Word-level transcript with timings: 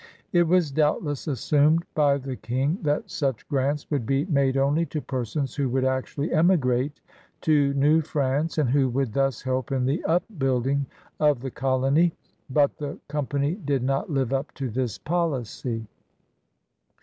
It 0.33 0.47
was 0.47 0.71
doubtless 0.71 1.27
assumed 1.27 1.83
by 1.93 2.17
the 2.17 2.35
King 2.35 2.79
that 2.81 3.11
such 3.11 3.47
grants 3.47 3.85
would 3.91 4.03
be 4.03 4.25
made 4.25 4.57
only 4.57 4.83
to 4.87 4.99
persons 4.99 5.53
who 5.53 5.69
would 5.69 5.85
actually 5.85 6.33
emigrate 6.33 6.99
to 7.41 7.71
New 7.75 8.01
France 8.01 8.57
and 8.57 8.67
who 8.71 8.89
would 8.89 9.13
thus 9.13 9.43
help 9.43 9.71
in 9.71 9.85
the 9.85 10.03
upbuilding 10.05 10.87
of 11.19 11.41
the 11.41 11.51
colony, 11.51 12.13
but 12.49 12.77
the 12.79 12.97
Company 13.09 13.53
did 13.53 13.83
not 13.83 14.09
live 14.09 14.33
up 14.33 14.51
to 14.55 14.71
this 14.71 14.97
policy. 14.97 15.85